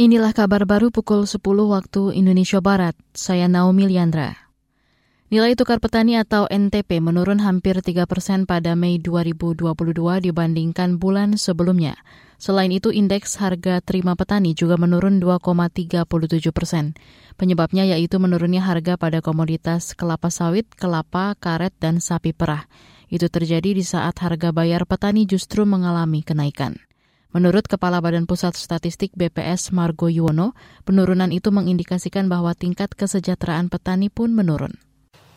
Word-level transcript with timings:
Inilah 0.00 0.32
kabar 0.32 0.64
baru 0.64 0.88
pukul 0.88 1.28
10 1.28 1.44
waktu 1.44 2.16
Indonesia 2.16 2.56
Barat. 2.64 2.96
Saya 3.12 3.52
Naomi 3.52 3.84
Liandra. 3.84 4.32
Nilai 5.28 5.52
tukar 5.52 5.76
petani 5.76 6.16
atau 6.16 6.48
NTP 6.48 7.04
menurun 7.04 7.36
hampir 7.44 7.84
3 7.84 8.08
persen 8.08 8.48
pada 8.48 8.72
Mei 8.72 8.96
2022 8.96 9.60
dibandingkan 10.24 10.96
bulan 10.96 11.36
sebelumnya. 11.36 12.00
Selain 12.40 12.72
itu, 12.72 12.88
indeks 12.88 13.36
harga 13.44 13.84
terima 13.84 14.16
petani 14.16 14.56
juga 14.56 14.80
menurun 14.80 15.20
2,37 15.20 16.08
persen. 16.48 16.96
Penyebabnya 17.36 17.84
yaitu 17.84 18.16
menurunnya 18.16 18.64
harga 18.64 18.96
pada 18.96 19.20
komoditas 19.20 19.92
kelapa 19.92 20.32
sawit, 20.32 20.64
kelapa, 20.80 21.36
karet, 21.36 21.76
dan 21.76 22.00
sapi 22.00 22.32
perah. 22.32 22.64
Itu 23.12 23.28
terjadi 23.28 23.76
di 23.76 23.84
saat 23.84 24.16
harga 24.24 24.48
bayar 24.48 24.88
petani 24.88 25.28
justru 25.28 25.68
mengalami 25.68 26.24
kenaikan. 26.24 26.80
Menurut 27.30 27.70
Kepala 27.70 28.02
Badan 28.02 28.26
Pusat 28.26 28.58
Statistik 28.58 29.14
BPS 29.14 29.70
Margo 29.70 30.10
Yuwono, 30.10 30.50
penurunan 30.82 31.30
itu 31.30 31.54
mengindikasikan 31.54 32.26
bahwa 32.26 32.58
tingkat 32.58 32.90
kesejahteraan 32.98 33.70
petani 33.70 34.10
pun 34.10 34.34
menurun. 34.34 34.74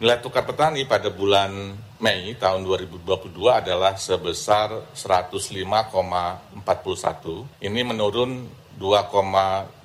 Nilai 0.00 0.16
tukar 0.24 0.48
petani 0.48 0.88
pada 0.88 1.12
bulan 1.12 1.76
Mei 2.00 2.32
tahun 2.40 2.64
2022 2.64 3.36
adalah 3.44 4.00
sebesar 4.00 4.88
105,41. 4.96 6.56
Ini 7.60 7.80
menurun 7.84 8.48
2,81 8.80 9.84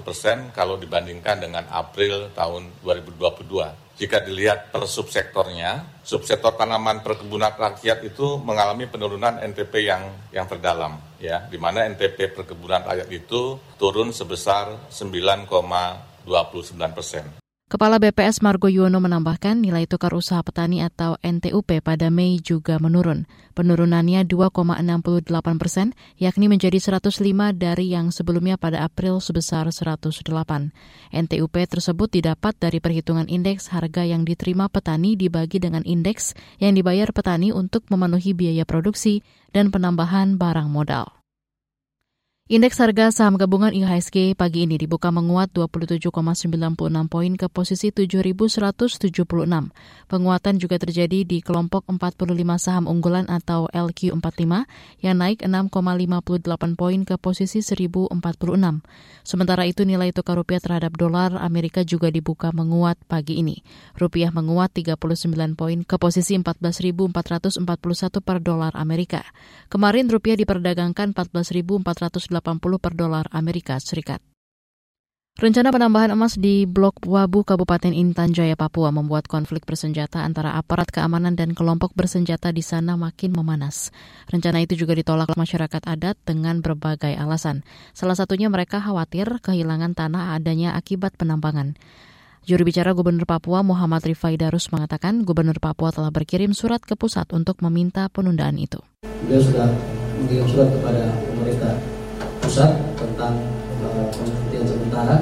persen 0.00 0.48
kalau 0.56 0.80
dibandingkan 0.80 1.44
dengan 1.44 1.68
April 1.68 2.32
tahun 2.32 2.72
2022 2.80 3.87
jika 3.98 4.22
dilihat 4.22 4.70
per 4.70 4.86
subsektornya, 4.86 5.98
subsektor 6.06 6.54
tanaman 6.54 7.02
perkebunan 7.02 7.50
rakyat 7.50 8.06
itu 8.06 8.38
mengalami 8.38 8.86
penurunan 8.86 9.42
NTP 9.42 9.90
yang 9.90 10.06
yang 10.30 10.46
terdalam, 10.46 11.02
ya, 11.18 11.50
di 11.50 11.58
mana 11.58 11.82
NTP 11.90 12.30
perkebunan 12.30 12.86
rakyat 12.86 13.10
itu 13.10 13.58
turun 13.74 14.14
sebesar 14.14 14.86
9,29 14.94 16.30
persen. 16.94 17.47
Kepala 17.68 18.00
BPS 18.00 18.40
Margo 18.40 18.72
Yuwono 18.72 18.96
menambahkan 18.96 19.60
nilai 19.60 19.84
tukar 19.84 20.16
usaha 20.16 20.40
petani 20.40 20.80
atau 20.80 21.20
NTUP 21.20 21.84
pada 21.84 22.08
Mei 22.08 22.40
juga 22.40 22.80
menurun. 22.80 23.28
Penurunannya 23.52 24.24
2,68 24.24 25.28
persen, 25.60 25.92
yakni 26.16 26.48
menjadi 26.48 26.80
105 26.80 27.20
dari 27.52 27.92
yang 27.92 28.08
sebelumnya 28.08 28.56
pada 28.56 28.80
April 28.88 29.20
sebesar 29.20 29.68
108. 29.68 30.08
NTUP 31.12 31.56
tersebut 31.68 32.08
didapat 32.08 32.56
dari 32.56 32.80
perhitungan 32.80 33.28
indeks 33.28 33.68
harga 33.68 34.00
yang 34.00 34.24
diterima 34.24 34.72
petani 34.72 35.20
dibagi 35.20 35.60
dengan 35.60 35.84
indeks 35.84 36.32
yang 36.64 36.72
dibayar 36.72 37.12
petani 37.12 37.52
untuk 37.52 37.84
memenuhi 37.92 38.32
biaya 38.32 38.64
produksi 38.64 39.20
dan 39.52 39.68
penambahan 39.68 40.40
barang 40.40 40.72
modal. 40.72 41.17
Indeks 42.48 42.80
harga 42.80 43.12
saham 43.12 43.36
gabungan 43.36 43.76
IHSG 43.76 44.32
pagi 44.32 44.64
ini 44.64 44.80
dibuka 44.80 45.12
menguat 45.12 45.52
27,96 45.52 46.08
poin 47.12 47.32
ke 47.36 47.44
posisi 47.52 47.92
7.176. 47.92 49.04
Penguatan 50.08 50.54
juga 50.56 50.80
terjadi 50.80 51.28
di 51.28 51.44
kelompok 51.44 51.84
45 51.92 52.24
saham 52.56 52.88
unggulan 52.88 53.28
atau 53.28 53.68
LQ45 53.68 54.64
yang 55.04 55.20
naik 55.20 55.44
6,58 55.44 56.72
poin 56.72 57.04
ke 57.04 57.20
posisi 57.20 57.60
1.046. 57.60 58.16
Sementara 59.28 59.68
itu 59.68 59.84
nilai 59.84 60.08
tukar 60.16 60.40
rupiah 60.40 60.64
terhadap 60.64 60.96
dolar 60.96 61.36
Amerika 61.44 61.84
juga 61.84 62.08
dibuka 62.08 62.48
menguat 62.56 62.96
pagi 63.12 63.44
ini. 63.44 63.60
Rupiah 63.92 64.32
menguat 64.32 64.72
39 64.72 65.36
poin 65.52 65.84
ke 65.84 66.00
posisi 66.00 66.32
14.441 66.32 67.12
per 68.24 68.40
dolar 68.40 68.72
Amerika. 68.72 69.20
Kemarin 69.68 70.08
rupiah 70.08 70.40
diperdagangkan 70.40 71.12
14.480 71.12 72.37
per 72.40 72.92
dolar 72.94 73.26
Amerika 73.30 73.78
Serikat. 73.78 74.22
Rencana 75.38 75.70
penambahan 75.70 76.10
emas 76.10 76.34
di 76.34 76.66
Blok 76.66 77.06
Wabu 77.06 77.46
Kabupaten 77.46 77.94
Intan 77.94 78.34
Jaya, 78.34 78.58
Papua 78.58 78.90
membuat 78.90 79.30
konflik 79.30 79.62
bersenjata 79.62 80.26
antara 80.26 80.58
aparat 80.58 80.90
keamanan 80.90 81.38
dan 81.38 81.54
kelompok 81.54 81.94
bersenjata 81.94 82.50
di 82.50 82.58
sana 82.58 82.98
makin 82.98 83.38
memanas. 83.38 83.94
Rencana 84.34 84.66
itu 84.66 84.74
juga 84.74 84.98
ditolak 84.98 85.30
masyarakat 85.38 85.86
adat 85.86 86.18
dengan 86.26 86.58
berbagai 86.58 87.14
alasan. 87.14 87.62
Salah 87.94 88.18
satunya 88.18 88.50
mereka 88.50 88.82
khawatir 88.82 89.30
kehilangan 89.38 89.94
tanah 89.94 90.34
adanya 90.34 90.74
akibat 90.74 91.14
penambangan. 91.14 91.78
Juru 92.42 92.66
bicara 92.66 92.90
Gubernur 92.90 93.22
Papua 93.22 93.62
Muhammad 93.62 94.02
Rifai 94.10 94.34
Darus 94.34 94.74
mengatakan 94.74 95.22
Gubernur 95.22 95.62
Papua 95.62 95.94
telah 95.94 96.10
berkirim 96.10 96.50
surat 96.50 96.82
ke 96.82 96.98
pusat 96.98 97.30
untuk 97.30 97.62
meminta 97.62 98.10
penundaan 98.10 98.58
itu. 98.58 98.82
Dia 99.30 99.38
sudah 99.38 99.70
mengirim 100.18 100.50
surat 100.50 100.66
kepada 100.66 101.14
pemerintah 101.30 101.78
pusat 102.48 102.80
tentang 102.96 103.36
uh, 103.84 104.08
penghentian 104.08 104.64
sementara 104.64 105.20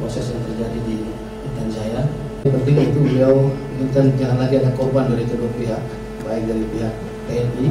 proses 0.00 0.32
yang 0.32 0.40
terjadi 0.48 0.78
di 0.88 0.96
Intan 1.44 1.68
Jaya. 1.68 2.08
Yang 2.40 2.52
penting 2.56 2.76
itu 2.88 2.98
beliau 3.04 3.52
inginkan 3.76 4.16
jangan 4.16 4.40
lagi 4.40 4.64
ada 4.64 4.72
korban 4.72 5.12
dari 5.12 5.28
kedua 5.28 5.52
pihak, 5.60 5.76
baik 6.24 6.48
dari 6.48 6.64
pihak 6.72 6.92
TNI 7.28 7.68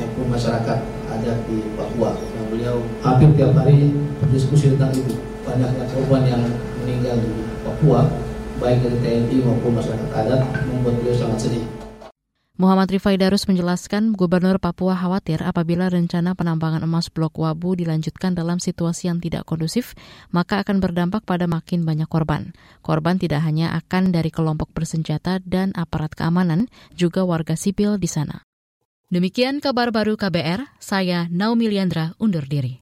maupun 0.00 0.26
masyarakat 0.32 0.78
ada 1.12 1.32
di 1.44 1.68
Papua. 1.76 2.16
Yang 2.16 2.46
beliau 2.48 2.76
hampir 3.04 3.28
tiap 3.36 3.52
hari 3.60 3.92
berdiskusi 4.24 4.72
tentang 4.72 4.96
itu. 4.96 5.20
Banyaknya 5.44 5.84
korban 5.92 6.24
yang 6.24 6.40
meninggal 6.80 7.20
di 7.20 7.44
Papua, 7.60 8.08
baik 8.56 8.80
dari 8.80 8.96
TNI 9.04 9.36
maupun 9.44 9.76
masyarakat 9.76 10.08
adat, 10.16 10.40
membuat 10.64 10.96
beliau 10.96 11.12
sangat 11.12 11.44
sedih. 11.44 11.79
Muhammad 12.60 12.92
Rifai 12.92 13.16
Darus 13.16 13.48
menjelaskan 13.48 14.12
Gubernur 14.12 14.60
Papua 14.60 14.92
khawatir 14.92 15.40
apabila 15.40 15.88
rencana 15.88 16.36
penambangan 16.36 16.84
emas 16.84 17.08
Blok 17.08 17.40
Wabu 17.40 17.72
dilanjutkan 17.72 18.36
dalam 18.36 18.60
situasi 18.60 19.08
yang 19.08 19.16
tidak 19.16 19.48
kondusif, 19.48 19.96
maka 20.28 20.60
akan 20.60 20.76
berdampak 20.76 21.24
pada 21.24 21.48
makin 21.48 21.88
banyak 21.88 22.04
korban. 22.04 22.52
Korban 22.84 23.16
tidak 23.16 23.48
hanya 23.48 23.72
akan 23.80 24.12
dari 24.12 24.28
kelompok 24.28 24.76
bersenjata 24.76 25.40
dan 25.40 25.72
aparat 25.72 26.12
keamanan, 26.12 26.68
juga 26.92 27.24
warga 27.24 27.56
sipil 27.56 27.96
di 27.96 28.12
sana. 28.12 28.44
Demikian 29.08 29.64
kabar 29.64 29.88
baru 29.88 30.20
KBR, 30.20 30.76
saya 30.76 31.32
Naomi 31.32 31.64
Liandra 31.64 32.12
undur 32.20 32.44
diri. 32.44 32.76